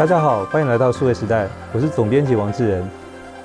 [0.00, 2.82] 大家好，欢迎来到数位时代，我是总编辑王志仁。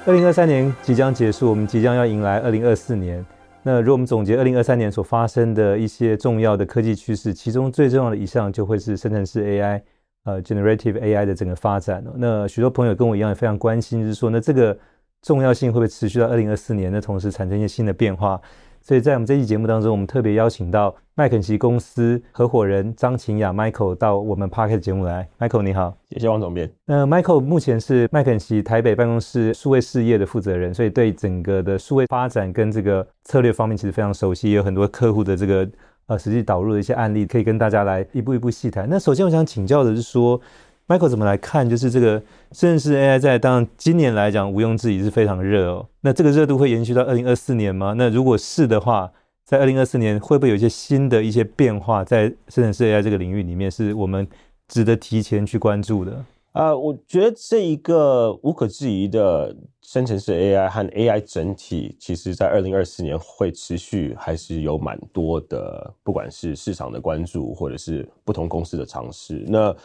[0.05, 3.26] 二零二三年即将结束，我们即将要迎来二零二四年。
[3.62, 9.81] 那如果我们总结二零二三年所发生的一些重要的科技趋势，其中最重要的一项就会是生成式 AI，
[10.23, 12.02] 呃，Generative AI 的整个发展。
[12.16, 14.78] 那许多朋友跟我一样也非常关心，就是说，那这个
[15.24, 16.90] 重要性会不会持续到二零二四年？
[16.90, 18.40] 那同时产生一些新的变化。
[18.88, 25.27] 所以在我们这期节目当中，我们特别邀请到麦肯锡公司合伙人张晴雅 Michael 到我们 Podcast 节目来。
[25.39, 26.71] Michael 你好，谢谢王总编。
[26.85, 35.67] 那 Michael 目前是麦肯锡台北办公室数位事业的负责人，所以对整个的数位发展跟这个策略方面其实非常熟悉，也有很多客户的这个
[36.05, 38.88] 呃实际导入的一些案例可以跟大家来一步一步细谈。
[38.88, 40.40] 那首先我想请教的是说。
[40.88, 41.67] Michael 怎么来看？
[41.67, 42.21] 就是这个
[42.52, 45.88] 生成式 AI 在当今年来讲，毋庸置疑是非常热哦。
[46.02, 47.95] 那这个热度会延续到二零二四年吗？
[47.98, 49.12] 那如果是的话，
[49.43, 54.27] 在二零二四年会不会有一些新的一些变化在生成式 AI 这个领域里面，是我们
[54.67, 56.23] 值得提前去关注的？
[56.52, 69.44] 啊、我觉得这一个无可置疑的生成式 AI 和 AI 整体，其实在二零二四年会持续，还是有蛮多的，不管是市场的关注，或者是不同公司的尝试。
[69.47, 69.75] 那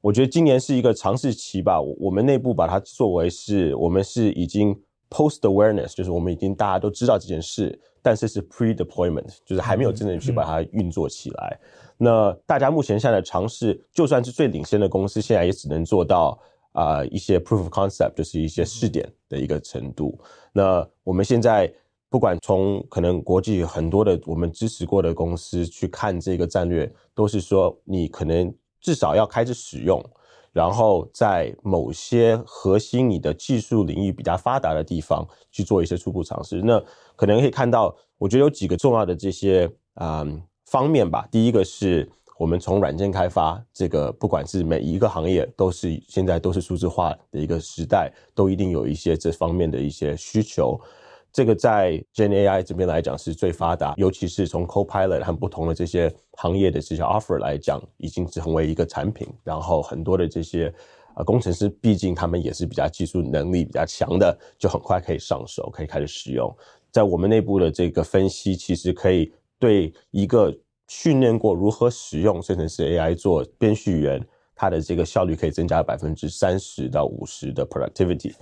[0.00, 1.80] 我觉得今年是一个尝试期吧。
[1.80, 4.74] 我们内部把它作为是我们是已经
[5.10, 11.60] post awareness，就是我们已经大家都知道这件事，但是是 pre deployment，就是还没有真正去把它运作起来。
[11.98, 16.40] 那大家目前现在的尝试，就算是最领先的公司，现在也只能做到
[16.72, 20.18] 啊、呃、一些 proof of concept，就是一些试点的一个程度。
[20.54, 21.70] 那我们现在
[22.08, 28.50] 不管从可能国际很多的我们支持过的公司去看这个战略，都是说你可能。
[28.80, 30.04] 至少要开始使用，
[30.52, 36.60] 然后在某些核心你的技术领域比较发达的地方去做一些初步尝试。
[36.62, 36.82] 那
[37.14, 41.28] 可能可以看到，我觉得有几个重要的这些嗯方面吧。
[41.30, 50.80] 第一个是我们从软件开发这个，不管是每一个行业都是现在都是数字化的一个时代，都一定有一些这方面的一些需求。
[51.32, 59.28] 这个在 Gen AI 这边来讲是最发达，尤其是从 Copilot 和不同的这些行业的这些 offer 来讲，已经成为一个产品。
[59.44, 60.72] 然后很多的这些
[61.14, 66.52] 呃工程师，毕竟他们也是比较技术能力比较强的，就很快可以上手，可以开始使用。
[66.90, 70.52] 在我们内部的这个分析，其实可以对一个
[70.88, 74.20] 训练过如何使用生成式 AI 做编序员，
[74.56, 78.34] 它的这个效率可以增加百分之三十到五十的 productivity。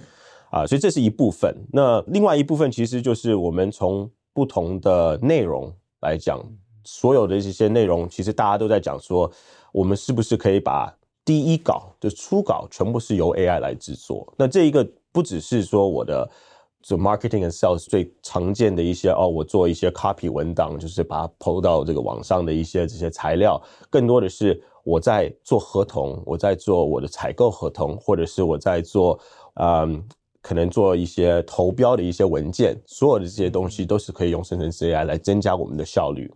[0.51, 1.55] 啊，所以这是一部分。
[1.73, 6.41] 那另外一部分其实就是我们从不同的内容来讲，
[6.85, 9.31] 所有的这些内容，其实大家都在讲说，
[9.73, 10.91] 我们是不是可以把
[11.25, 14.33] 第一稿就初稿全部是由 AI 来制作？
[14.39, 16.31] 那这一个不只是说我的
[16.81, 23.61] 就 marketing and sales 最常见的一些哦，我做一些 copy 文档，就是把它 po 到这个网上的一些这些材料，
[23.91, 29.19] 更多的是我在做合同，我在做我的采购合同，或者是我在做
[29.55, 30.03] 嗯。
[30.49, 36.33] 可能做一些投标的一些文件，所有的这些东西都是可以用生成式 AI 来增加我们的效率。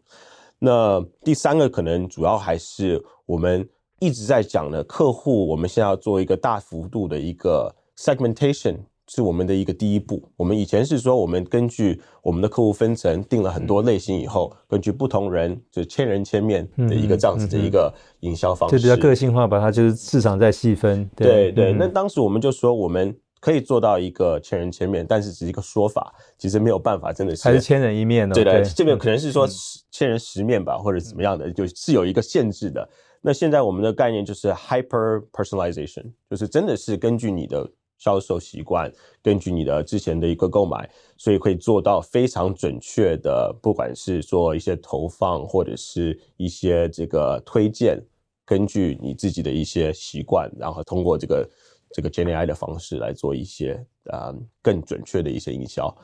[0.58, 3.66] 那第三个可能主要还是我们
[4.00, 8.76] 一直在讲的客户，我们现在要做一个大幅度的一个 segmentation，
[9.08, 10.22] 是我们的一个第一步。
[10.36, 17.90] 我们以前是说，我们根据我们的客户分层定了很多类型以后，根据不同人就千人千面的一个这样子的一个
[18.20, 21.08] 营销方式，就比较个性化，把它就是市场再细分。
[21.16, 23.16] 对对，对，那当时我们就说我们。
[23.42, 28.32] 可以做到一个千人千面，但是只是一个说法，其实没有办法，真的是还是千人一面呢？
[28.32, 29.48] 对的，这边可能是说
[29.90, 32.88] 千人十面吧，或者怎么样的，就是有一个限制的。
[33.20, 38.88] 那现在我们的概念就是 hyper personalization，就是真的是根据你的销售习惯，
[39.20, 48.00] 根据你的之前的一个购买，所以可以做到非常准确的，不管是做一些投放或者是一些这个推荐，
[48.44, 51.44] 根据你自己的一些习惯，然后通过这个。
[51.92, 55.94] 这个 GenAI 的方式来做一些呃更准确的一些营销，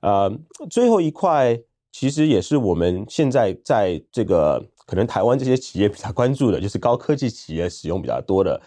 [0.00, 0.30] 呃，
[0.70, 1.58] 最后一块
[1.92, 8.60] 其实也是我们现在在这个可能台湾这些企业比较关注的，就是高科技企业使用比较多的，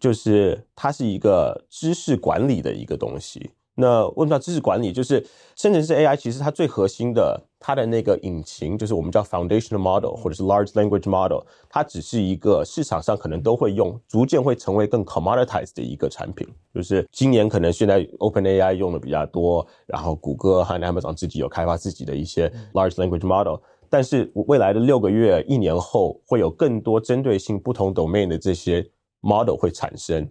[0.00, 3.50] 就是它是一个知识管理的一个东西。
[3.80, 16.44] 那问到知识管理，就是生成式 AI，其实它最核心的，它的那个引擎就是我们叫 foundational model 或者是 large language model，它只是一个市场上可能都会用，逐渐会成为更 commoditized 的一个产品。
[16.74, 28.84] 就是今年可能现在 OpenAI 用的比较多，然后谷歌和 Amazon 自己有开发自己的一些 large language model，但是未来的六个月、一年后，会有更多针对性不同 domain 的这些
[29.20, 30.28] model 会产生。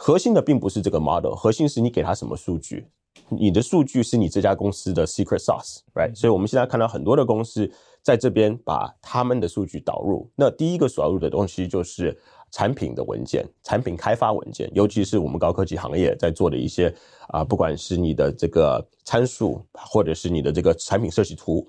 [0.00, 2.86] 核心的并不是这个 model，核心是你给他什么数据，
[3.28, 6.14] 你的数据是你这家公司的 secret sauce，right？
[6.14, 7.68] 所以我们现在看到很多的公司
[8.00, 10.30] 在这边把他们的数据导入。
[10.36, 12.16] 那第一个导入的东西就是
[12.52, 16.94] 产品的文件、产品开发文件，尤其是我们高科技行业在做的一些
[17.26, 21.66] 啊，不管是你的这个参数，或者是你的这个产品设计图，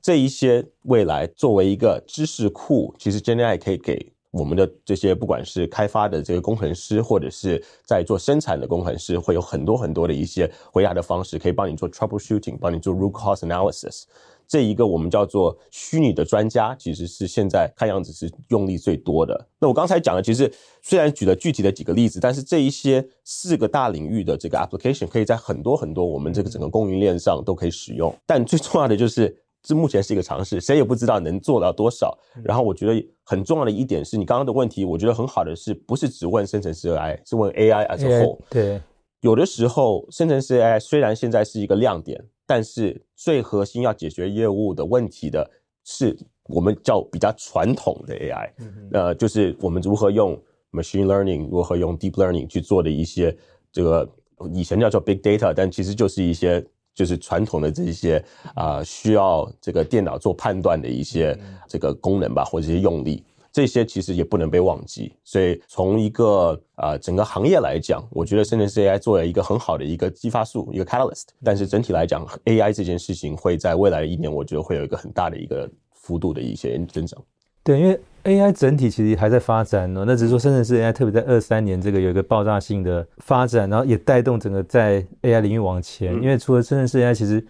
[0.00, 14.02] 这一些未来作为一个知识库，其实 GenAI 可以给我们的这些不管是开发的这个工程师，或者是在做生产的工程师，会有很多很多的一些回答的方式，可以帮你做 troubleshooting，帮你做 root cause analysis。
[14.46, 19.48] 这一个我们叫做虚拟的专家，其实是现在看样子是用力最多的。
[19.58, 20.52] 那我刚才讲的，其实
[20.82, 28.14] 虽然举了具体的几个例子，但是这一些四个大领域的这个 application 可以在很多很多我们这个整个供应链上都可以使用。
[28.26, 29.34] 但最重要的就是，
[29.64, 32.16] 这目前是一个尝试，谁也不知道能做到多少。
[32.44, 38.38] 然后我觉得很重要的一点是你刚刚的问题，我觉得很好的是不是只问生成式 AI，是问 AI as a whole。
[38.48, 38.80] 对，
[39.22, 42.22] 有的时候生成式 AI 虽然现在是一个亮点。
[42.46, 45.50] 但是最核心要解决业务的问题的
[45.82, 48.50] 是我们叫比较传统的 AI，
[48.92, 50.38] 呃，就是我们如何用
[50.70, 53.34] machine learning，如何用 deep learning 去做的一些
[53.72, 54.06] 这个
[54.52, 56.62] 以前叫做 big data，但其实就是一些
[56.94, 58.24] 就是传统的这些
[58.54, 61.38] 啊、呃、需要这个电脑做判断的一些
[61.68, 63.24] 这个功能吧，或者一些用例。
[63.52, 71.26] 这些其实也不能被忘记，所以从一个呃整个行业来讲，我觉得生成式 AI 作为一个很好的一个激发素，一个 catalyst。
[71.44, 77.22] 但是整体来讲，AI 这件事情会在未来的一年，我觉得会有一个很大的一个幅度的一些增长。
[77.64, 86.14] 对，因为 AI 整体其实还在发展呢，那只是说深圳市 AI 特别在二三年这个有一个爆炸性的发展，然后也带动整个在 AI 领域往前。
[86.14, 87.42] 嗯、因为除了深圳市 AI，其实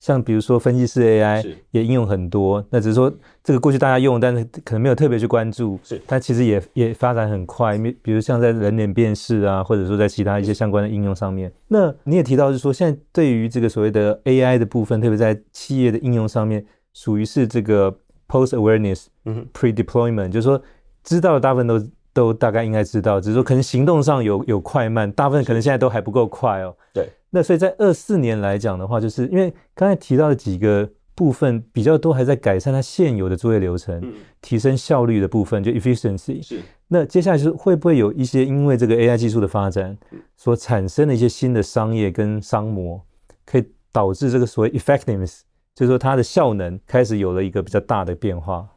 [0.00, 3.12] 像比如说分析式 AI 也应用很多，那只是说
[3.44, 5.78] 这个过去大家用，但是可能没有特别去关注。
[5.84, 11.52] 是，它其实也也发展很快，比如像在人脸辨识啊，或者说在其他一些相关的应用上面。
[11.68, 17.96] 那你也提到是说，现在对于这个所谓的 AI 的部分，特别在企业的应用上面，属于是这个
[18.32, 20.62] post awareness，嗯，pre-deployment，就是说
[21.04, 21.82] 知道的大部分都
[22.14, 26.74] 都大概应该知道，只是说可能行动上有有快慢，大部分可能现在都还不够快哦。
[26.94, 27.08] 对。
[27.34, 36.42] 那所以在二四年来讲的话，就是因为刚才提到的几个部分比较多，还在改善它现有的作业流程，嗯、提升效率的部分，就 efficiency。
[36.42, 36.60] 是。
[36.88, 39.96] 那接下来就是会不会有一些因为这个 AI 技术的发展
[40.36, 43.02] 所产生的一些新的商业跟商模，
[43.46, 45.40] 可以导致这个所谓 effectiveness，
[45.74, 48.68] 就是说它的效能开始有了一个比较大的变化。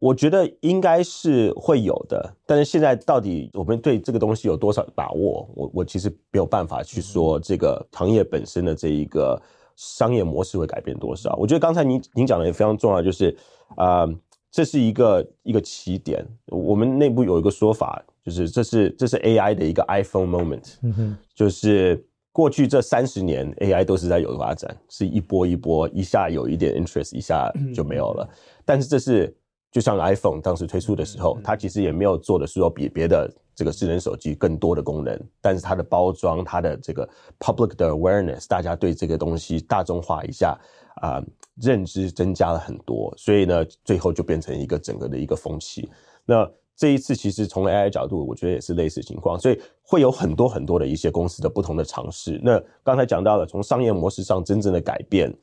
[0.00, 5.50] 我觉得应该是会有的，但是现在到底我们对这个东西有多少把握？
[5.56, 9.40] 我我其实没有办法去说这个行业本身的这一个
[9.74, 11.34] 商业模式会改变多少。
[11.34, 13.36] 我觉得刚才您您讲的也非常重要，就是
[13.74, 14.14] 啊、呃，
[14.52, 16.24] 这是一个一个起点。
[16.46, 28.28] 我们内部有一个说法，就是这是这是 AI 的一个 iPhone moment，嗯哼，就是过去这三十年 AI 都是在有发展，是一波一波，一下有一点 interest，一下就没有了。
[28.64, 29.34] 但是这是
[29.72, 37.08] 就像 iPhone 当时推出的时候，它其实也没有做的是说比别的这个智能手机更多的功能，但是它的包装、它的这个
[37.40, 40.56] public 的 awareness，大家对这个东西大众化一下
[41.02, 41.24] 啊、呃，
[41.56, 45.90] 认知增加了很多，所以呢，最后就变成一个整个的一个风气。
[46.24, 49.60] 那这一次其实从 AI 角度，我觉得也是类似情况，所以
[49.90, 52.38] 会有很多很多的一些公司的不同的尝试。
[52.44, 55.34] 那刚才讲到了从商业模式上真正的改变，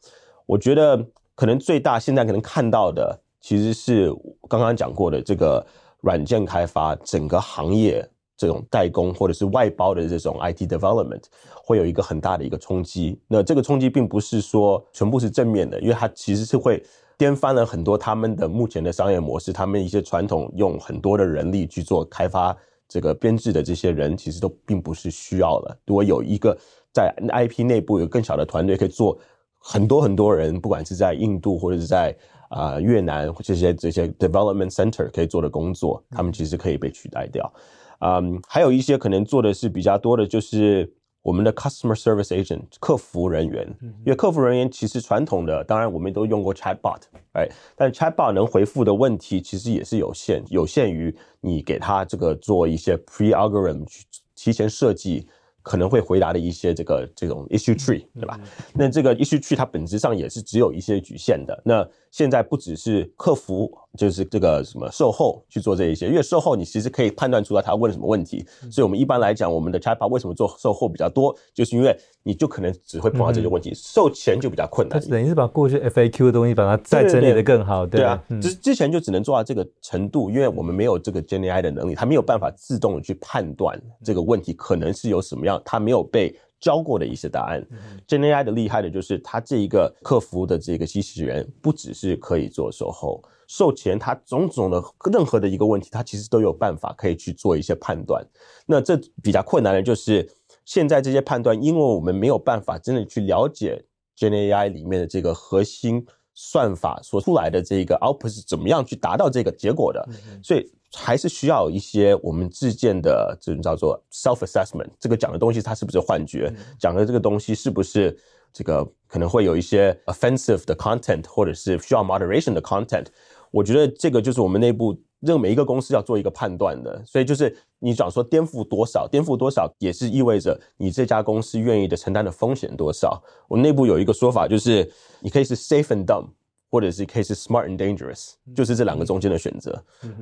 [0.46, 1.04] 我觉得
[1.34, 3.20] 可能最大现在可能看到的。
[3.42, 4.12] 其实是
[4.50, 5.64] 刚刚讲过的这个
[6.02, 8.04] 软件开发，整个行业
[8.36, 11.22] 这种代工或者是外包的这种 IT development
[11.64, 13.20] 会有一个很大的一个冲击。
[13.28, 16.84] 那这个冲击并不是说全部是正面的，因为它其实是会
[17.20, 19.54] 颠翻了很多他们的目前的商业模式。
[19.54, 25.78] 他们一些传统用很多的人力去做开发这个编制的这些人，其实都并不是需要了。
[25.86, 26.58] 如果有一个
[26.94, 29.18] 在 IP 内部有更小的团队可以做
[29.58, 32.16] 很多很多人，不管是在印度或者是在。
[32.48, 37.52] 啊、越南这些这些 development center 可以做的工作，他们其实可以被取代掉。
[38.00, 40.90] 嗯，还有一些可能做的是比较多的，就是
[41.26, 43.68] 我们的 customer service agent 客服人员。
[43.82, 47.02] 因为客服人员其实传统的，当然我们都用过 chatbot，
[47.34, 54.06] 哎，但 chatbot 能回复的问题其实也是有限，有限于你给他这个做一些 pre algorithm 去
[54.36, 55.28] 提前设计。
[55.68, 58.40] 可能会回答的一些这个这种 issue tree，对吧？
[58.76, 61.60] 那这个 issue tree 它本质上也是只有一些局限的。
[61.66, 61.84] 那
[62.16, 68.42] 现在不只是客服，就是这个什么售后去做这一些，因为售后你其实可以判断出来他问什么问题。
[68.72, 71.94] 所以我们一般来讲，我们的 chatbot 为什么做售后比较多，就是因为
[72.24, 74.98] 你就可能只会碰到这些问题，售前就比较困难。
[74.98, 78.16] 它等于是把过去 FAQ 的东西把它再整理的更好，对，啊。
[78.42, 85.62] 之、嗯、之前就只能做到这个程度，因为我们没有这个 GenAI 的能力，它没有办法自动的去判断这个问题可能是有什么样。
[85.66, 86.34] 它没有被
[86.66, 87.64] 教过的一些答案。
[88.08, 98.26] Gen AI 的厉害的就是它这一个客服的这个机器人，不只是可以做售后、售前，它种种的任何的一个问题，它其实都有办法可以去做一些判断。
[98.66, 100.28] 那这比较困难的就是
[100.66, 103.86] 现在这些判断，因为我们没有办法真的去了解
[104.18, 106.04] Gen AI 里面的这个核心
[106.36, 110.08] 算法所出来的这个 output 是怎么样去达到这个结果的，
[110.44, 110.72] 所以。
[110.98, 116.50] 还是需要一些我们自建的这种叫做 self assessment，这个讲的东西它是不是幻觉？
[116.80, 118.18] 讲的这个东西是不是
[118.54, 123.08] 这个可能会有一些 offensive 的 content，或者是需要 moderation 的 content？
[123.52, 127.02] 我觉得这个就是我们内部任每一个公司要做一个判断的。
[127.06, 133.22] 所以就是你讲说颠覆多少，颠覆多少也是意味着你这家公司愿意的承担的风险多少。
[133.48, 136.26] 我们内部有一个说法，就是你可以是 safe and dumb。
[136.68, 139.72] 或者是可以是 smart and dangerous，就是这两个中间的选择，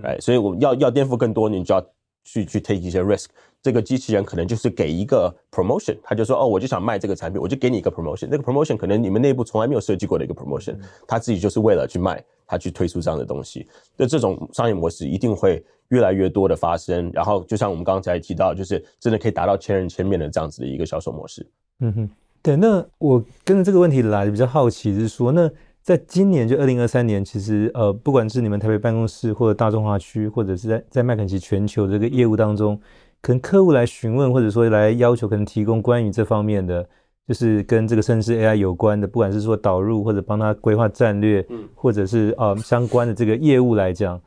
[0.04, 1.84] 哎、嗯，所以我们要要颠覆更多，你就要
[2.24, 3.26] 去去 take 一些 risk。
[3.62, 8.28] 这个机器人可能就是给一个 promotion，他就说哦，我就想卖这个产品，我就给你一个 promotion。
[8.30, 10.76] 那个 promotion 可能你们内部从来没有设计过的一个 promotion，
[11.08, 13.66] 他自己就是为了去卖，他去推出这样的东西。
[13.96, 17.10] 那这种商业模式一定会越来越多的发生。
[17.14, 21.50] 然后就像我们刚才提到，就是真的可以达到千人千面的这样子的一个销售模式。
[21.80, 22.10] 嗯哼，
[22.42, 22.58] 对。
[22.58, 25.50] 那我跟着这个问题来比较好奇是说那。
[25.84, 32.80] 在今年就二零二三年，其实呃，不管是你们台北办公室，或者大中华区，或者是在在麦肯锡全球这个业务当中，
[33.22, 36.88] 可能客户来询问，或者说来要求，可能提供关于这方面的，
[37.28, 44.22] 就是跟这个甚至 AI 有关的，不管是说导入或者帮他规划战略，嗯，或者是呃相关的这个业务来讲，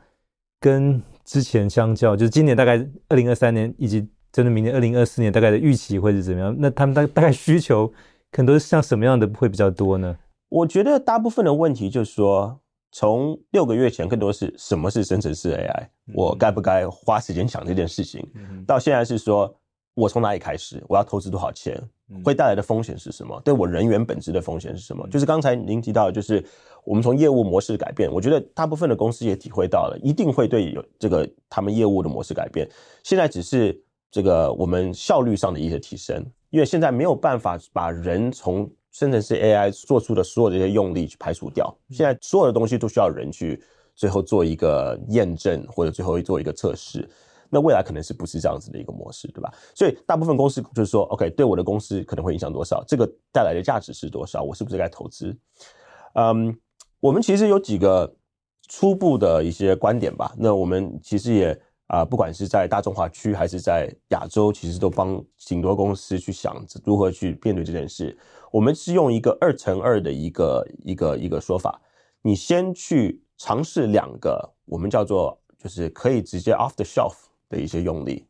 [0.61, 6.55] 跟之前相较，就是今年大概二零二三年以及真的明年二零二四年大概的预期会是怎么样？
[6.59, 7.87] 那他们大大概需求
[8.31, 10.15] 可能都是像什么样的会比较多呢？
[10.49, 12.59] 我觉得大部分的问题就是说，
[12.91, 18.25] 从六个月前更多是什么是生成式 AI，我该不该花时间想这件事情，
[18.65, 19.53] 到现在是说
[19.93, 21.77] 我从哪里开始，我要投资多少钱，
[22.23, 25.07] 会带来的风险是什么，对我人员本质的风险是什么？
[25.09, 26.43] 就是刚才您提到，就是
[26.85, 32.67] 我们从业务模式改变，我觉得大部分的公司也体会到了，一定会对有这个他们业务的模式改变。
[33.03, 33.77] 现在只是
[34.09, 43.61] 这个我们效率上的一些提升，因为现在没有办法把人从生成式 AI 做出的所有这些用力去排除掉，现在所有的东西都需要人去
[43.93, 47.07] 最后做一个验证，或者最后做一个测试。
[47.47, 49.53] 那未来可能是不是这样子的一个模式，对吧？
[49.75, 52.83] 所以大部分公司就是说，OK，对我的公司可能会影响多少？
[52.87, 54.41] 这个带来的价值是多少？
[54.41, 55.37] 我是不是该投资？
[56.13, 56.57] 嗯，
[56.99, 58.15] 我们其实有几个
[58.67, 60.33] 初步的一些观点吧。
[60.39, 61.61] 那我们其实也。
[61.87, 68.17] 啊，不管是在大中华区还是在亚洲，其实都帮挺多公司去想如何去面对这件事。
[68.51, 71.81] 我们是用一个二乘二的一个一个一个说法，
[72.21, 77.15] 你先去尝试两个，我们叫做就是可以直接 off the shelf
[77.49, 78.25] 的一些用例，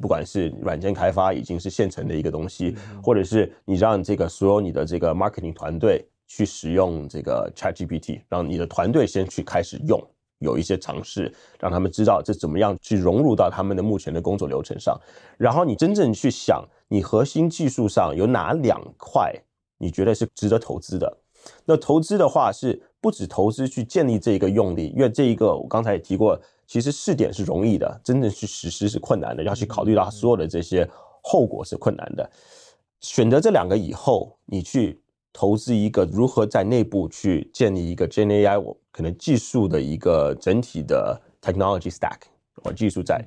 [0.00, 10.00] 不管是软件开发已经是现成的一个东西，或者是你让这个所有你的这个 marketing 团队去使用这个 ChatGPT，让你的团队先去开始用。
[10.38, 14.98] 有一些尝试，让他们知道这怎么样去融入到他们的目前的工作流程上。
[15.36, 19.34] 然后你真正去想，你核心技术上有哪两块
[19.78, 21.18] 你觉得是值得投资的？
[21.64, 30.88] 那投资的话是不止投资去建立这一个用力，因为这一个我刚才也提过，其实试点是容易的，真正去实施是困难的，要去考虑到所有的这些
[31.22, 32.30] 后果是困难的。
[33.00, 35.00] 选择这两个以后，你去。
[35.32, 42.18] 投资一个如何在内部去建立一个 Gen AI 我可能技术的一个整体的 technology stack
[42.62, 43.24] 或技术在，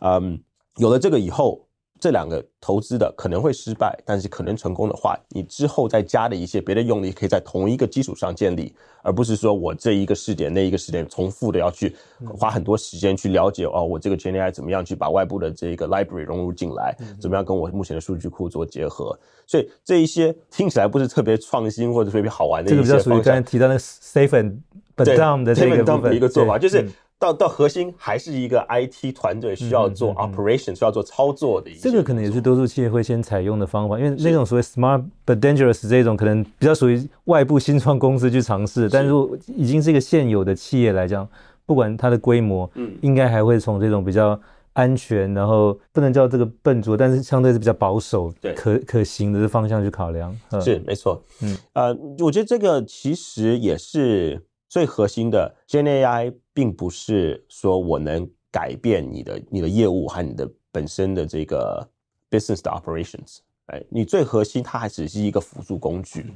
[0.00, 0.42] 嗯，
[0.76, 1.65] 有了这个以后。
[1.98, 11.96] 这两个投资的可能会失败，但是可能成功的话，你之后再加的一些别的用力，可以在同一个基础上建立，而不是说我这一个试点那一个试点重复的要去
[12.38, 24.58] 花很多时间去了解哦，我这个 GenAI 怎么样去把外部的这个 library 融入进来，怎么样跟我目前的数据库做结合，所以这一些听起来不是特别创新或者特别好玩的一些，这个比较属于刚才提到那个 safe and
[24.96, 26.86] dumb 的这个一个做法，就是。
[27.18, 31.74] 到到核心还是一个 IT 团队需要做 operation，、嗯嗯、需要做操作的一。
[31.74, 41.26] 这个可能也是多数企业会先采用的方法，因为那种所谓 smart but dangerous 这种可能比较属于外部新创公司去尝试，但如果已经是一个现有的企业来讲，
[41.64, 44.38] 不管它的规模，嗯，应该还会从这种比较
[44.74, 50.38] 安全，然后不能叫这个笨拙，但是相对是比较保守、对可可行的方向去考量。
[50.62, 54.42] 是没错，嗯，呃，我觉得这个其实也是。
[54.68, 61.88] 最核心的 Gen AI 并不是说我能改变你的你的业务和你的本身的这个
[62.30, 66.26] business 的 operations，哎，你最核心它还只是一个辅助工具。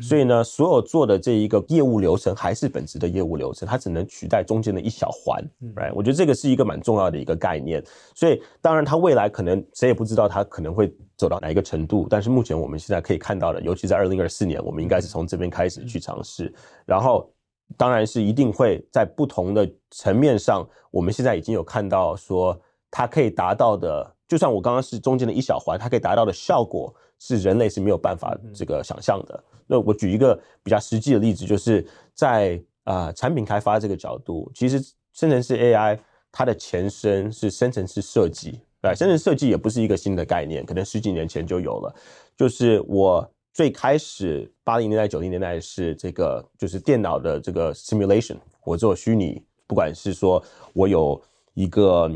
[0.00, 5.44] 所以呢，所有做的这一个业务流程还是本质的业务流程，它只能取代中间的一小环？
[5.92, 7.84] 我觉得这个是一个蛮重要的一个概念。
[8.14, 16.52] 所以当然，它未来可能谁也不知道它可能会走到哪一个程度，但是目前我们现在可以看到的，尤其在二零二四年，我们应该是从这边开始去尝试。
[16.86, 17.28] 然后，
[17.76, 22.58] 当然是一定会在不同的层面上，我们现在已经有看到说
[22.90, 29.44] 它可以达到的，就算我刚刚是中间的一小环，它可以达到的效果是人类是没有办法这个想象的。
[29.66, 34.80] 那我举一个比较实际的例子，就是在啊、呃、产品开发这个角度，其实
[35.12, 35.98] 生成式 AI
[36.32, 41.94] 它的前身是生成式设计，对，生成设计也不是一个新的概念，可能十几年前就有了。
[42.36, 50.40] 就是我最开始八零年代九零年代是这个，就是电脑的这个 simulation，我做虚拟，不管是说
[50.72, 51.20] 我有
[51.54, 52.08] 一个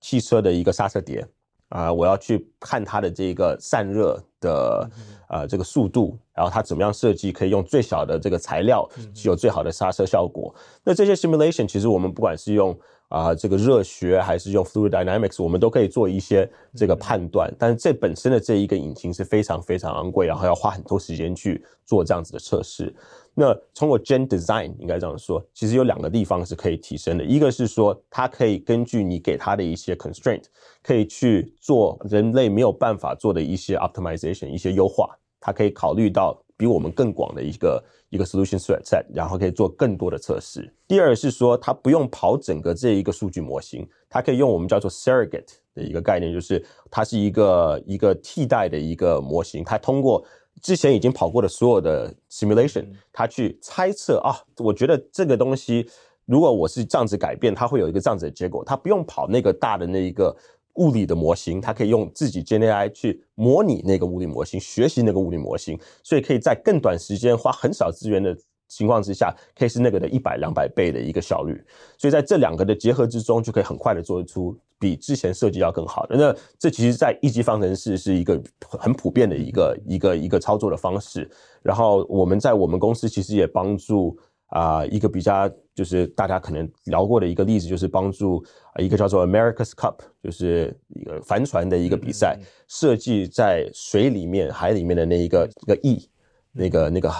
[0.00, 1.24] 汽车的一个刹车碟。
[1.68, 4.90] 啊、呃，我要去看它的这个散热的
[5.28, 10.52] 呃这个速度，然后它怎么样设计可以用最小的这个材料，具有最好的刹车效果。
[10.82, 12.76] 那这些 simulation 其实我们不管是用
[13.08, 17.52] 啊、呃、这个热学还是用 fluid dynamics，我们都可以做一些这个判断。
[17.58, 22.94] 但是这本身的这一个引擎是非常非常昂贵，然后要花很多时间去做这样子的测试。
[23.34, 27.24] 那通过 Gen Design 应该这样说，其实有两个地方是可以提升的。
[27.24, 30.42] 一个是说，它可以根据你给它的一些 constraint，
[30.82, 35.16] 可以去做人类没有办法做的一些 optimization，一些优化。
[35.40, 40.72] 它可以考虑到比我们更广的一个一个 solution set，然后可以做更多的测试。
[40.86, 50.24] 第二是说，它不用跑整个这一个数据模型，它可以用我们叫做 surrogate 的一个概念，就是它是一个一个替代的一个模型，它通过。
[50.60, 55.88] 之前已经跑过的所有的 simulation，它去猜测啊，我觉得这个东西，
[56.26, 58.64] 如果我是这样子改变，它会有一个这样子的结果。
[58.64, 60.36] 它不用跑那个大的那一个
[60.74, 68.36] 物理的模型，它可以用自己 Gen AI 去模拟那个物理模型，学习那个物理模型，所以可以在更短时间花很少资源的
[68.68, 71.60] 情况之下，可以是那个的一百两百倍的一个效率。
[71.96, 74.56] 所以在这两个的结合之中，就可以很快的做出。
[74.80, 81.28] 比之前设计要更好的，那这其实，在一级方程式是一个很普遍的一个一个一个操作的方式。
[81.62, 84.16] 然后我们在我们公司其实也帮助
[84.48, 88.44] 啊、呃、一个比较就是大家可能聊过的一个例子，就是帮助
[88.78, 96.08] 一个叫做 America's Cup，就是一个帆船的一个比赛，设计在水里面海里面的那一个一个翼，
[96.52, 97.10] 那个那个。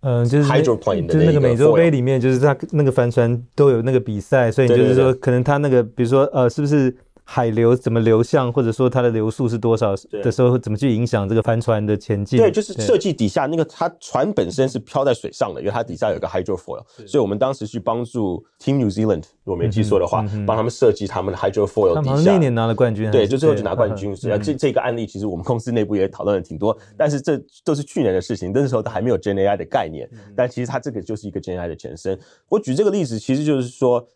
[0.00, 6.94] 嗯，就是 hydroplane 就是那个美洲杯里面，就是它那个帆船都有那个比赛，所以就是说，可能他那个，比如说，呃，是不是？
[7.28, 12.38] 海流怎么流向，或者说它的流速是多少的时候，怎么去影响这个帆船的前进？
[12.38, 22.10] 对，就是设计底下那个它船本身是漂在水上的，因为它底下有个 hydrofoil，所以我们当时去帮助 Team New Zealand，如果没记错的话，帮、嗯、他们设计他们的 hydrofoil 底下。
[22.10, 24.14] 他们那年拿了冠军，对，就最后就拿冠军。
[24.14, 30.08] 所以这这个案例其实我们公司内部也讨论了挺多，嗯、但是这都是去年的事情，那时候都还没有 Gen AI 的概念。
[30.12, 32.16] 嗯、但其实它这个就是一个 Gen AI 的前身。
[32.48, 34.06] 我举这个例子，其实就是说。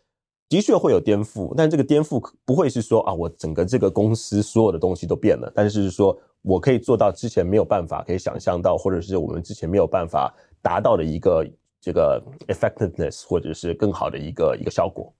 [0.51, 10.29] 的确会有颠覆，但这个颠覆不会是说啊，我整个这个公司所有的东西都变了，但是是说我可以做到之前没有办法可以想象到，或者是我们之前没有办法
[10.61, 11.47] 达到的一个
[11.79, 15.13] 这个 effectiveness，或者是更好的一个一个效果。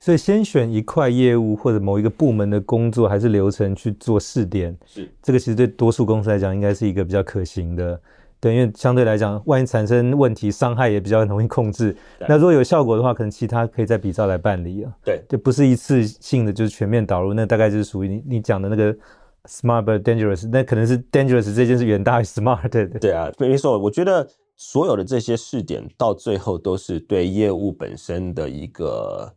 [0.00, 8.00] 所以先选一块业务或者某一个部门的工作还是流程去做试点，是这个其实对多数公司来讲应该是一个比较可行的。
[8.42, 11.96] 对，因为相对来讲，万一产生问题，伤害也比较容易控制。
[12.28, 14.92] 那如果有效果的话，可能其他可以再比照来办理啊。
[15.04, 17.32] 对，就不是一次性的，就是全面导入。
[17.32, 18.92] 那大概就是属于你你讲的那个
[19.44, 22.84] smart but dangerous，那可能是 dangerous 这件事远大于 smart 的。
[22.98, 23.78] 对啊，没错。
[23.78, 29.32] 我觉得所有的这些试点到最后都是对业务本身的一个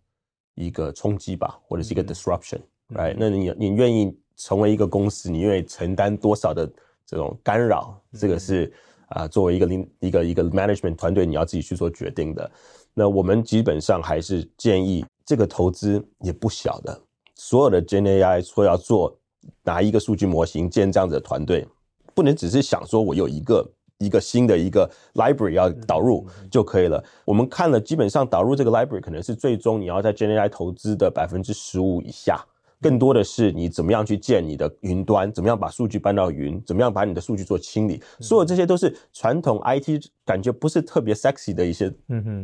[0.56, 2.58] 一个冲击吧，或者是一个 disruption，right？、
[2.90, 3.16] 嗯 right?
[3.20, 6.68] 那你你愿意成为一个公司，你愿意承担多少的
[7.06, 7.96] 这种干扰？
[8.20, 8.74] 这个是。
[9.08, 12.50] 啊，作为一个领一个一个 management 团队，你要自己去做决定的。
[12.94, 17.00] 那我们基本上还是建议，这个投资也不小的。
[17.36, 19.18] 所有的 Gen AI 说要做
[19.64, 21.68] 拿一个数据模型建这样子的团队，
[22.14, 27.04] 不能只是想说我有一个一个新的一个 library 要导入就可以了。
[27.26, 32.44] 我们看了，基本上导入这个 library 可能是最终你要在 Gen AI 投资的百分之十五以下。
[32.82, 41.92] 更多的是你怎么样去建你的云端，怎么样把数据搬到云，怎么样把你的数据做清理，所有这些都是传统 IT 感觉不是特别 sexy 的一些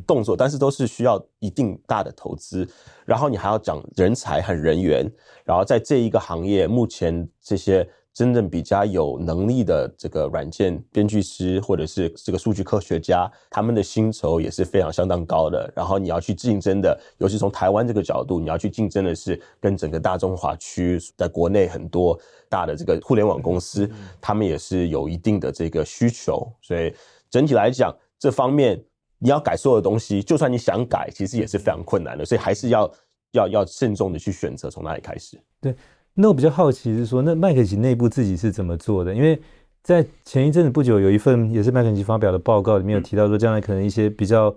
[0.08, 2.67] 动作，但是都是需要一定大的投资，
[3.06, 5.10] 然后你还要讲人才和人员，
[5.44, 15.71] 然后在这一个行业，目前这些真正比较有能力的这个软件编剧师或者是这个数据科学家，他们的薪酬也是非常相当高的。
[15.74, 22.19] 然后你要去竞争的，尤其从台湾这个角度，你要去竞争的是跟整个大中华区在国内很多
[22.50, 26.45] 大的这个互联网公司，他们也是有一定的这个需求。
[26.62, 26.93] 所以
[27.30, 28.84] 整体来讲，这方面
[29.19, 32.26] 你要改所有的东西，就算你想改，其实也是非常困难的。
[32.26, 32.91] 所以还是要
[33.32, 35.41] 要要慎重的去选择从哪里开始。
[35.62, 35.74] 对。
[36.13, 39.15] 那我比较好奇是说，那麦肯锡内部自己是怎么做的？
[39.15, 39.39] 因为
[39.82, 44.54] 在前一阵子不久，有一份也是麦肯锡发表的报告，里面有提到说，将来可能一些比较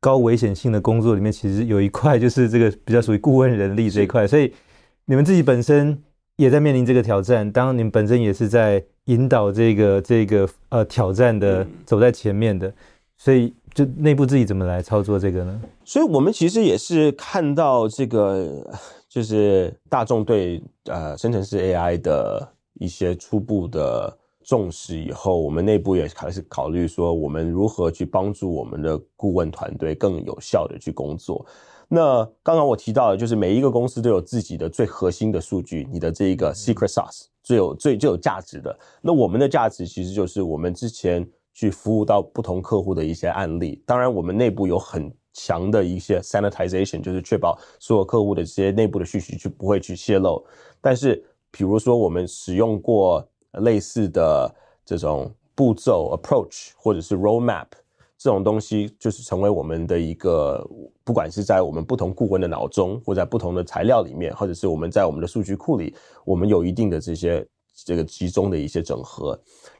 [0.00, 4.26] 高危险性的工作里面，其实有一块就是这个比较属于顾问人力这一块。
[4.26, 4.52] 所以
[5.04, 5.96] 你们自己本身
[6.36, 12.70] 也在面临这个挑战，当然你们本身也是在引导这个这个呃挑战的走在前面的，
[13.16, 15.60] 所以就内部自己怎么来操作这个呢？
[15.84, 18.68] 所以我们其实也是看到这个。
[19.16, 31.46] 就是大众对呃生成式 AI 的一些初步的重视以后，我们内部也开始考虑说，我们如何去帮助我们的顾问团队更有效的去工作。
[31.88, 38.78] 那刚刚我提到的，就是每一个公司都有自己的最核心的数据，你的这一个 secret sauce 最有最最有价值的。
[39.00, 43.82] 那我们的价值其实就是我们之前去服务到不同客户的一些案例。
[43.86, 50.42] 当然，我们内部有很强的一些 sanitization，就是确保所有客户的这些内部的讯息就不会去泄露。
[50.80, 53.22] 但是，比如说我们使用过
[53.60, 54.52] 类似的
[54.84, 57.66] 这种步骤 approach，或者是 roadmap
[58.16, 60.66] 这种东西，就是成为我们的一个，
[61.04, 65.94] 不管是在我们不同顾问的脑中，或在不同的材料里面，或者是我们在我们的数据库里，
[66.24, 67.46] 我们有一定的这些
[67.84, 69.38] 这个集中的一些整合。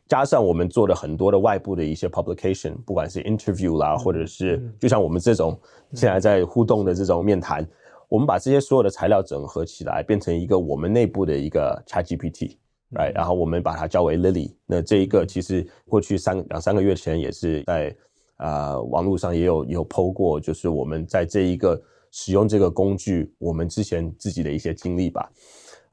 [0.09, 5.59] 加上我们做的很多的外部的一些 publication，不管是 interview 啦，或者是就像我们这种
[5.95, 7.67] 现在在互动的这种面谈，
[8.09, 13.13] 我们把这些所有的材料整合起来，变成一个我们内部的一个 ChatGPT，right？
[13.15, 14.55] 然后我们把它叫为 Lily。
[14.65, 17.97] 那这一个其实过去三两三个月前也是在
[18.37, 25.29] 啊、呃、网络上也有也有 po 过，就是我们在这一个使用这个工具，我们之前自己的一些经历吧，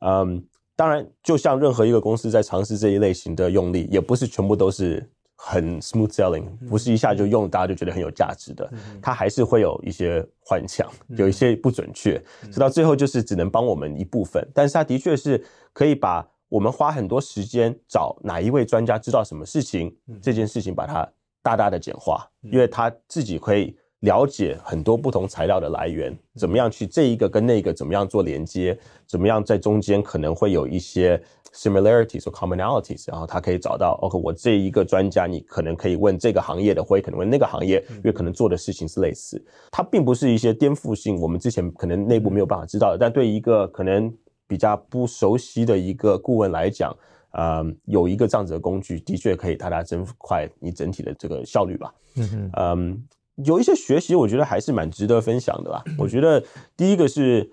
[0.02, 0.44] 嗯。
[0.76, 12.20] 当然，就像任何一个公司在尝试这一类型的用力，也不是全部都是很 smooth selling，不是一下就用大家就觉得很有价值的，它还是会有一些幻想，有一些不准确，
[12.52, 14.44] 直到最后就是只能帮我们一部分。
[14.54, 21.08] 但是它的确是可以把我们花很多时间找哪一位专家知道什么事情这件事情，把它
[21.44, 23.78] 大大的简化，因为他自己可以。
[24.04, 31.22] 了解很多不同材料的来源，怎么样去这一个跟那个怎么样做连接，怎么样在中间可能会有一些
[31.54, 39.42] similarities 或 commonalities，然后他可以找到，OK，我这一个专家，你可能可以问这个行业的，或可能问那个行业，因为可能做的事情是类似。
[39.72, 44.14] 它并不是一些颠覆性，我们之前可能内部没有办法知道的，但对一个可能
[44.48, 46.94] 比较不熟悉的一个顾问来讲，
[47.32, 51.94] 呃，有一个这样子的工具，的确可以大大增快你整体的这个效率吧。
[52.16, 53.04] 嗯哼，嗯。
[53.46, 55.84] 有一些学习，我觉得还是蛮值得分享的吧。
[55.98, 56.44] 我觉得
[56.78, 57.52] 第一个是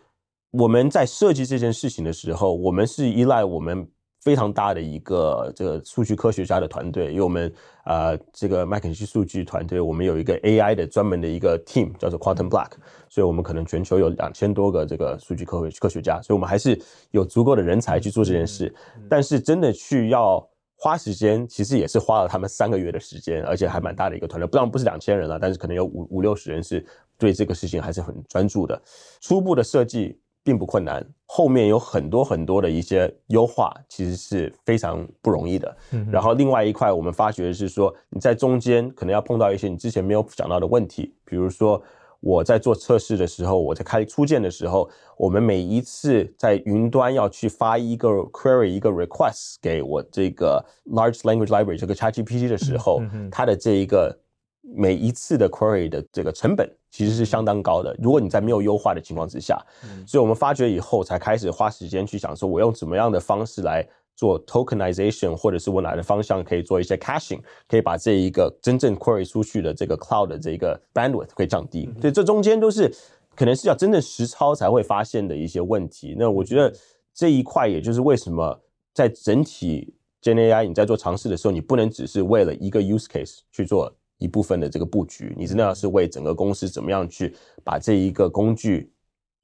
[0.50, 3.88] 我们在设计这件事情的时候，我们是依赖我们
[4.20, 7.50] 非常大的一个这个数据科学家的团队，因为我们
[7.86, 12.72] 呃这个麦肯锡数据团队，我们有一个 AI 的专门的一个 team 叫做 Quantum Black，
[13.08, 16.78] 所以我们可能全球有两千多个这个数据科学科学家，所以我们还是
[17.12, 18.74] 有足够的人才去做这件事。
[19.08, 20.46] 但是真的去要。
[20.82, 26.82] 花时间其实也是花了他们三个月的时间，而且还蛮大的一个团队，不然不是两千人了，但是可能有五五六十人是
[27.18, 28.80] 对这个事情还是很专注的。
[29.20, 35.76] 初步的设计并不困难，后面有很多很多的一些优化，其实是非常不容易的。
[35.90, 41.82] 嗯、然后另外一块，我们发觉的是说，你在中间可能要碰到一些你之前没有想到的问题，比如说。
[42.20, 54.16] 我在做测试的时候，我在开初建的时候，我们每一次在云端要去发一个 query 一个 request 给我这个 large language library 这个 ChatGPT 的时候，它的这一个
[54.62, 57.96] 每一次的 query 的这个成本其实是相当高的。
[58.02, 59.58] 如果你在没有优化的情况之下，
[60.06, 63.86] 所以我们发觉以后才开始花时间去想说，我用怎么样的方式来。
[64.20, 71.88] 做 tokenization，或者是我哪个方向可以做一些 caching，可以把这一个真正 query 出去的这个 cloud 的这个 bandwidth 可以降低。
[71.98, 72.94] 所以这中间都是
[73.34, 76.14] 可能是要真正实操才会发现的一些问题。
[76.18, 76.70] 那我觉得
[77.14, 78.60] 这一块，也就是为什么
[78.92, 88.92] 在整体 Gen AI 你在做尝试的时候，你不能只是为了一个 use case 去做一部分的这个布局，你真的要是为整个公司怎么样去把这一个工具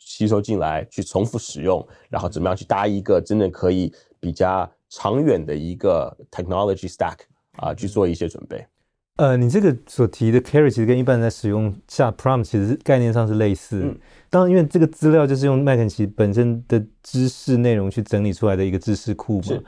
[0.06, 3.92] 吸收进来，去重复使用，然后怎么样去搭一个真的可以。
[4.18, 7.16] 比较长远的一个 technology stack
[7.58, 8.66] 啊，去做一些准备。
[9.16, 13.82] 呃，你这个所提的 carry 其实跟一般人在使用下 prompt 其实概念上是类似。
[13.84, 13.96] 嗯，
[14.28, 19.62] 当然，因为这个资料就是用麦肯锡本身的知识内容去整理出来的一个知识库嘛。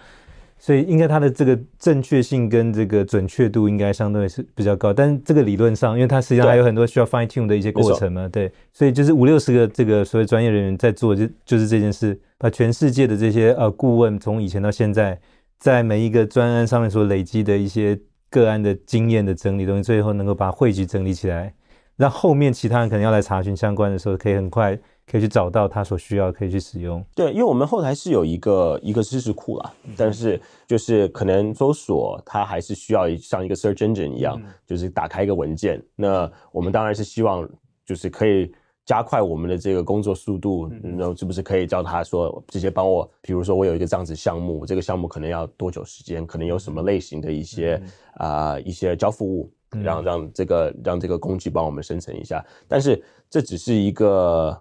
[0.59, 4.93] 所以应该它的这个正确性跟这个准确度应该相对是比较高。
[4.93, 15.19] 但是这个理论上，因为它实际上还有很多需要 fine tune 的一些过程嘛，对，所以就是五六十个这个所谓专业人员在做，就就是这件事，把全世界的这些呃顾问从以前到现在，
[15.59, 21.55] 在每一个专案上面所累积的一些个案的经验的整理东西，最后能够把汇集整理起来，
[21.97, 24.79] 让后面其他人可能要来查询相关的时候，可以很快。
[25.11, 27.03] 可以去找到他所需要，可以去使用。
[27.15, 35.83] 对，因为我们后台是有一个一个知识库啦，嗯、但是就是可能搜索它还是需要像一个 search engine 一样，嗯、就是打开一个文件。
[35.97, 37.49] 那我们当然是希望
[37.87, 38.53] 就是可以
[38.85, 47.81] 加快我们的这个工作速度，然后是不是可以叫他说直接帮我，比如说我有一个这样子项目，这个项目可能要多久时间，可能有什么类型的一些
[48.15, 49.51] 啊、一些交付物，
[49.83, 52.45] 让让这个让这个工具帮我们生成一下。
[52.67, 54.61] 但是这只是一个。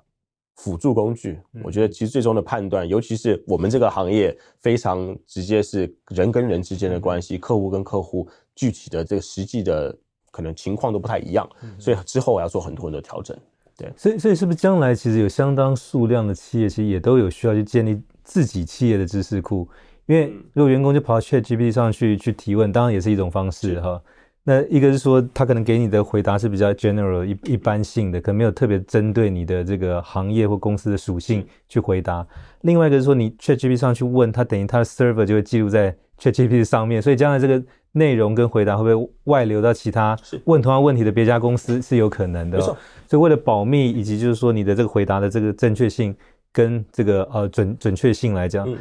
[0.58, 9.96] 辅助工具，我觉得其实最终的判断，尤其是我们这个行业非常直接，是人跟人之间的关系，客户跟客户具体的这个实际的
[10.32, 13.38] 可能情况都不太一样，所以之后我要做很多很多调整。
[13.78, 19.70] 对，所以所以是不是将来其实有相当数量的企业，其实也都有需要去建立自己企业的知识库？
[20.08, 24.02] 因为如果员工就跑到 ChatGPT 上去去提问，当然也是一种方式哈。
[24.50, 32.26] 那一个是说，他可能给你的回答是比较 general 一一般性的，可能没有特别针对你的这个行业或公司的属性去回答。
[32.62, 42.62] 另外一个是说，你 ChatGPT 上去问他，等于他的 server 就会记录在 ChatGPT 上面，所以将来这个内容跟回答会不会外流到其他问同样问题的别家公司是有可能的。
[42.62, 42.78] 所
[43.12, 46.16] 以为了保密以及就是说你的这个回答的这个正确性
[46.54, 48.78] 跟这个呃准准确性来讲，嗯、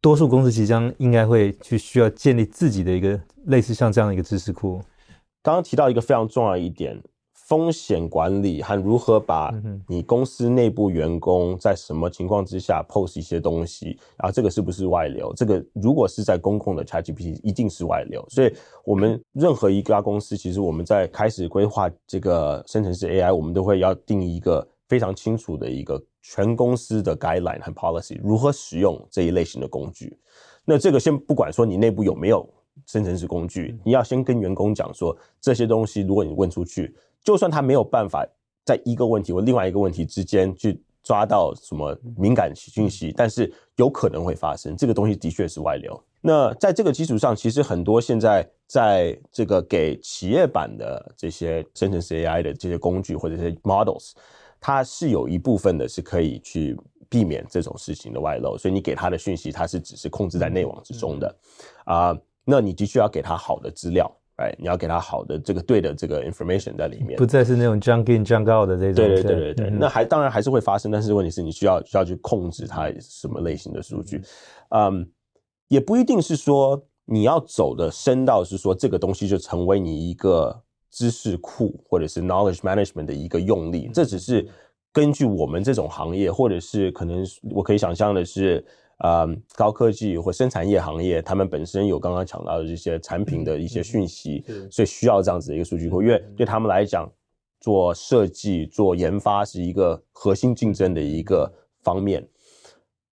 [0.00, 4.80] 多数公司即将应该会去需要建立自己的一个类似像这样的一个知识库。
[5.42, 7.00] 刚刚提到一个非常重要的一点，
[7.32, 9.50] 风险管理和如何把
[9.86, 15.32] 你公司内部员工在什么情况之下 post 一些东西，啊这个是不是外流？
[15.34, 18.22] 这个如果是在公共的 ChatGPT，一定是外流。
[18.28, 30.18] 所以，我们任何一家公司，其实我们在开始规划这个生成式 AI，我们都会要定一个非常清楚的一个全公司的 guideline 和 policy，如何使用这一类型的工具。
[30.66, 32.46] 那这个先不管说你内部有没有。
[32.86, 38.26] 生成式工具，你要先跟员工讲说，这些东西，如果你问出去，就算他没有办法
[38.64, 45.98] 在一个问题或另外一个问题之间去抓到什么敏感讯息，但是有可能会发生，这个东西的确是外流。
[46.20, 54.12] 那在这个基础上，其实很多现在在这个给企业版的这些生成式 AI 的这些工具或者是 models，
[54.60, 56.76] 它是有一部分的是可以去
[57.08, 61.36] 避免这种事情的外漏，所以你给他的讯息，它是只是控制在内网之中的
[61.84, 62.08] 啊。
[62.08, 68.94] 呃那你的确要给他好的资料，哎，你要给他好的这个对的这个 information 在里面，不再是那种 junk in junk out 的这种。
[68.94, 74.22] 对对对对对，嗯、那还当然还是会发生，但是问题是你需要需要去控制它什么类型的数据，
[74.70, 75.06] 嗯，
[75.68, 80.58] 也不一定是说你要走的深到是说这个东西就成为你一个
[80.90, 84.48] 知识库或者是 knowledge management 的一个用力，这只是
[84.90, 88.64] 根据我们这种行业，或者是可能我可以想象的是。
[88.98, 97.08] 呃、嗯，高科技或生产业行业，他们本身有刚刚讲到的这些产品的一些讯息，嗯、所以需要这样子的一个数据库，因为对他们来讲，
[97.60, 102.26] 做设计、做研发是一个核心竞争的一个方面。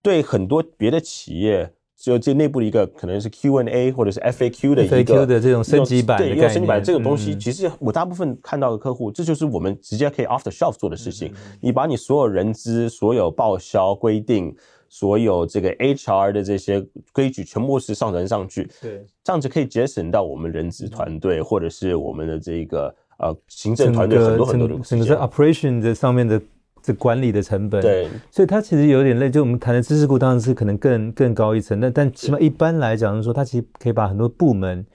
[0.02, 11.32] 对很多别的企业，就这内部的一个可能是 Q&A 或者是 FAQ 的一个 FAQ 的这种升级版的一个，升级版这个东西，其实我大部分看到的客户，嗯、这就是我们直接可以 off the shelf 做的事情。
[11.32, 14.52] 嗯、你把你所有人资、所有报销规定。
[14.88, 26.40] 所有这个 HR 的这些规矩全部是上传上去，对，这样子可以节省到我们人资团队或者是我们的这个呃行政团队很多很多的整个在 operation 的上面的
[26.82, 29.28] 这管理的成本，对，所以它其实有点累。
[29.28, 34.86] 就我们谈的知识库当然是可能更更高一层，但但起码一般来讲，就是说它其实可以把很多部门。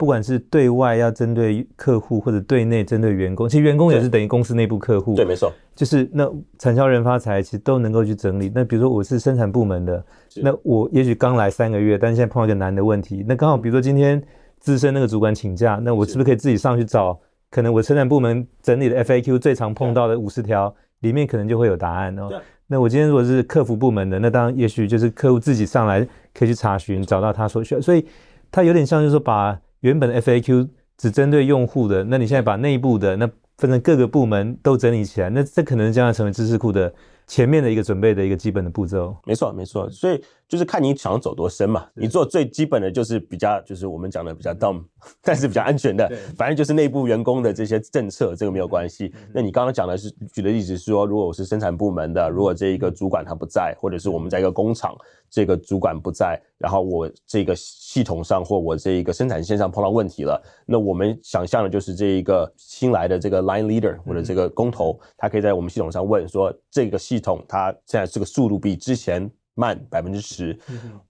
[0.00, 5.14] 不管是对外要针对客户，或者对内针对员工，其实员工也是等于公司内部客户。
[5.14, 5.52] 对，没错。
[5.76, 6.26] 就是那
[6.58, 8.50] 产销人发财，其实都能够去整理。
[8.54, 10.02] 那比如说我是生产部门的，
[10.36, 14.22] 那我也许刚来三个月，但现在碰到一个难的问题，那刚好比如说今天
[14.58, 17.20] 资深那个主管请假，那我是不是可以自己上去找？
[17.50, 22.30] 可能我生产部门整理的 FAQ 最常碰到的五十条里面，可能就会有答案哦。
[22.68, 27.80] 那我今天如果是客服部门的，那当然也许就是客户自己上来可以去查询，找到他所需要。
[27.82, 28.06] 所以
[28.50, 29.60] 它有点像就是说把。
[29.80, 36.92] 原本的 FAQ 只针对用户的，那你现在把内部的那分成各个部门都整理起来，那这可能将要成为知识库的
[37.26, 39.16] 前面的一个准备的一个基本的步骤。
[39.24, 39.88] 没错，没错。
[39.90, 41.86] 所以就是看你想走多深嘛。
[41.94, 44.82] 你做最基本的就是比较，就是我们讲的比较 dumb，
[45.22, 49.14] 但是比较安全的，反正就是内部员工的这些政策，这个没有关系。
[49.32, 54.92] 那你刚刚讲的是举的例子是说，如果我是生产部门的，如果这一个主管他不在，或者是我们在一个工厂，
[55.30, 69.30] 这个主管不在，然后我这个系统上或我这一个生产线上碰到问题了，那我们想象的就是这一个新来的这个 line leader 或者这个工头，他可以在我们系统上问说，这个系统它现在这个速度比之前。
[69.60, 70.58] 慢百分之十，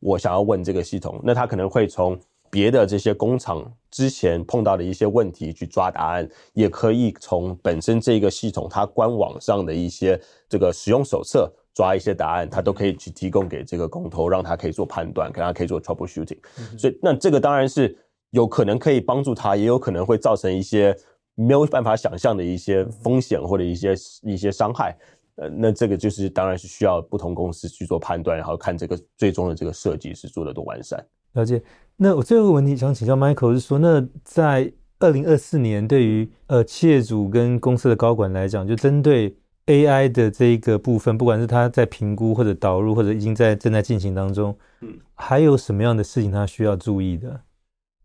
[0.01, 2.19] 我想要问这个系统，那他可能会从
[2.51, 16.39] 别的这些工厂之前碰到的一些问题去抓答案，也可以从本身这个系统它官网上的一些这个使用手册抓一些答案，他都可以去提供给这个工头，让他可以做判断，让他可以做 troubleshooting。
[16.77, 17.97] 所以，那这个当然是
[18.31, 20.97] 有可能可以帮助他，也有可能会造成一些
[21.37, 24.97] 没有办法想象的一些风险或者一些一些伤害。
[25.37, 31.03] 呃，那这个就是当然是需要不同公司去做判断，然后看这个最终的这个设计是做的多完善。
[31.33, 31.63] 了解。
[31.97, 39.35] 那我最后一个问题想请教 Michael 是说，那在二零二四年，对于呃企业主跟公司的高管来讲，就针对
[39.67, 47.41] AI 的这一个部分，不管是他在评估或者导入，或者已经在正在进行当中，嗯，还有什么样的事情他需要注意的？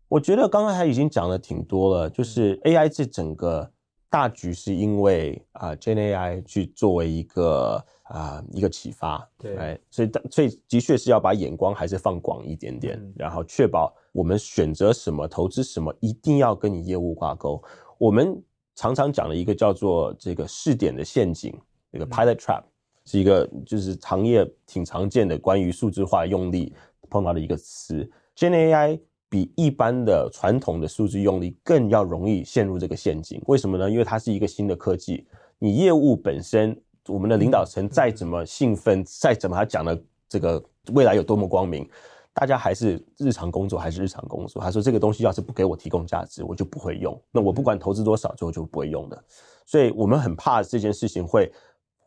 [0.08, 3.70] 我觉得刚刚他已经讲的挺多了，就是 AI 这整个。
[4.08, 17.62] 大局是因为啊、呃、Gen AI 去作为一个啊、呃、一个启发，对，所以所以的确是要把眼光还是放广一点点，嗯、然后确保我们选择什么、投资什么，一定要跟你业务挂钩。
[17.98, 18.42] 我们
[18.74, 21.52] 常常讲的一个叫做这个试点的陷阱，
[21.92, 22.70] 这个 Pilot Trap、嗯、
[23.04, 26.74] 是一个就是行业挺常见的关于数字化用力
[27.10, 29.00] 碰到的一个词，Gen AI。
[29.28, 33.90] 比一般的传统的数字用力更要容易陷入这个陷阱，为什么呢？
[33.90, 35.26] 因为它是一个新的科技，
[35.58, 40.62] 你业务本身，我们的领导层再怎么兴奋，再怎么他讲的这个
[40.92, 41.88] 未来有多么光明，
[42.32, 44.62] 大家还是日常工作还是日常工作。
[44.62, 47.20] 他说这个东西要是不给我提供价值，我就不会用。
[47.32, 49.24] 那我不管投资多少，最后就不会用的。
[49.64, 51.52] 所以我们很怕这件事情会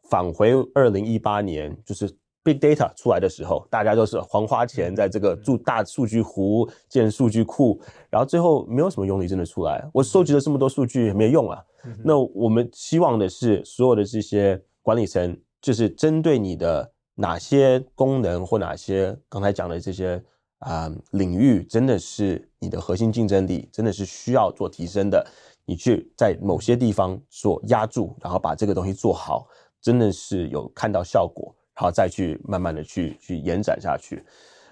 [0.10, 2.10] 返回二零一八年，就是。
[2.52, 9.88] Big data 出来的时候，大家都是狂花钱在这个筑大数据湖、建数据库，然后最后没有什么用力真的出来。
[9.94, 11.64] 我收集了这么多数据没有用啊。
[12.04, 20.16] 那我们希望的是，所有的这些管理层，就是针对你的哪些功能或哪些刚才讲的这些
[20.58, 25.24] 啊、呃、领域，真的是你的核心竞争力，真的是需要做提升的，
[25.66, 29.48] 你去在某些地方做压住，然后把这个东西做好，
[29.80, 31.54] 真的是有看到效果。
[31.80, 34.22] 好，再去慢慢的去去延展下去。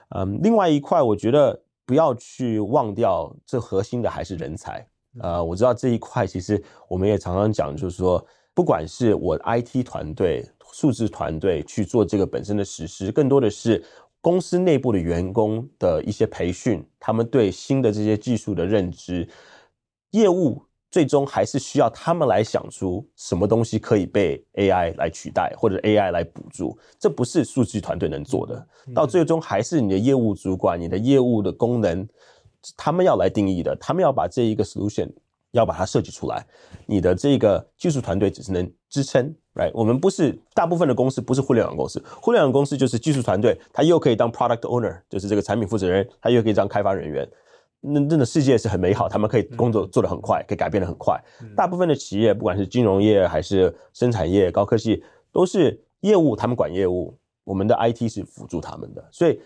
[0.10, 4.86] 嗯，另外一块，我觉得不要去忘掉，这核心的还是人才。
[5.22, 8.22] 呃，我知道这一块其实我们也常常讲，就是说，
[8.54, 13.82] 不管是我 IT 团队、数字团队去做这个本身的实施，更多的是
[14.20, 19.26] 公司内部的员工的一些培训，他们对新的这些技术的认知，
[20.12, 20.62] 业务。
[20.90, 28.68] 最终还是需要他们来想出什么东西可以被 AI 来取代，或者 AI 来补助，这不是数据团队能做的。
[28.96, 32.08] 到最终还是你的业务主管、你的业务的功能，
[32.76, 35.10] 他们要来定义的，他们要把这一个 solution
[35.52, 36.46] 要把它设计出来。
[36.86, 39.72] 你的这个技术团队只是能支撑，right？
[39.74, 47.30] 我们不是大部分的公司不是互联网公司，互联网公司就是技术团队，他又可以当 product owner，就是这个产品负责人，他又可以当开发人员。
[47.80, 51.22] 那真的世界是很美好，他们可以工作做得很快，可以改变得很快。
[51.56, 59.08] 大部分的企业，不管是金融业还是生产业、高科技，都是业务，他们管业务，我们的 IT 是辅助他们的。
[59.12, 59.40] 所以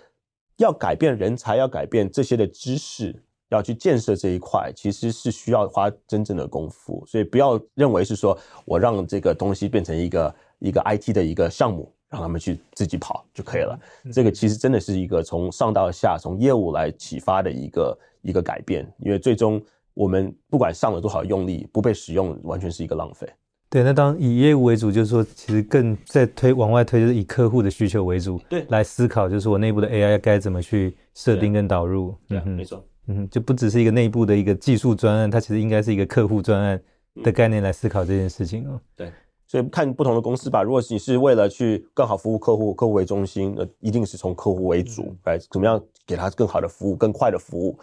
[0.57, 3.15] 要改变人才，要改变这些的知识，
[3.49, 7.03] 要去建设这一块，其实是需要花真正的功夫。
[7.05, 11.93] 所以不要认为是说我让这个东西变成一个一个 IT 的一个项目。
[12.11, 13.79] 让他们去自己跑就可以了。
[14.11, 18.91] 这个其实真的是一个从上到下，从业务来启发的一个一个改变。
[18.99, 19.61] 因为最终
[19.93, 23.27] 我们不管上了多少用力，不被使用，完全是一个浪费。
[23.69, 32.13] 对，那当以业务为主，就是说，其实更在推往外推，就是以客户的需求为主，对，来思考，就是我内部的 AI 该怎么去设定跟导入。
[32.27, 36.81] 对，嗯、没错，嗯，就不只是一个内部的一个技术专案，它其实应该是一个客户专案
[37.23, 38.79] 的概念来思考这件事情哦。
[38.95, 39.09] 对。
[39.51, 40.63] 所以看不同的公司吧。
[40.63, 47.77] 如果你是为了去更好服务客户，客户为中心，那一定是从客户为主，来怎么样给他更好的服务、更快的服务，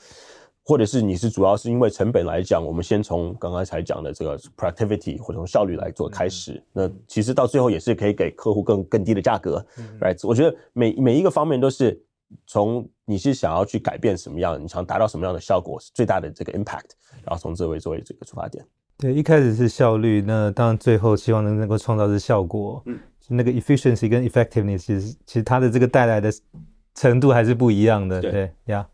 [0.65, 6.65] 或者是你是主要是因为成本来讲，我们先从刚刚才讲的这个 productivity 或者从效率来做开始。
[6.73, 9.63] 那其实到最后也是可以给客户更更低的价格
[10.01, 10.27] ，right？
[10.27, 12.03] 我觉得每每一个方面都是
[12.47, 16.93] 从你是想要去改变什么样，你想达到什么样的效果是最大的这个 impact，
[17.27, 18.65] 然后从这位作为这个出发点。
[18.99, 22.83] 对，一开始是效率，那当然最后希望能能够创造的效果。
[22.87, 26.33] 嗯，那个 efficiency 跟 effectiveness，其实其实它的这个带来的
[26.97, 28.21] 程度还是不一样的。
[28.21, 28.85] 对呀.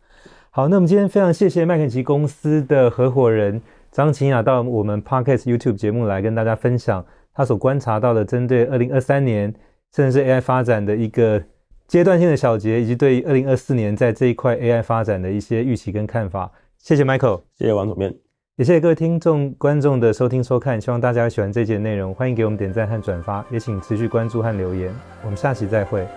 [0.51, 3.59] 好，那我们今天非常谢谢麦肯齐公司的合伙人
[3.91, 9.53] 张晴雅到我们 Podcast YouTube 节目来跟大家分享他所观察到的针对二零二三年
[9.93, 11.43] 甚至是 AI 发展的一个
[11.87, 16.51] 阶段性的小结，以及对于二零二四年在这一块 AI 发展的一些预期跟看法。
[16.77, 18.24] 谢谢 Michael，谢谢王总编。
[18.57, 26.07] 也谢谢各位听众、观众的收听、收看，希望大家喜欢这节内容，欢迎给我们点赞和转发，也请持续关注和留言，我们下期再会。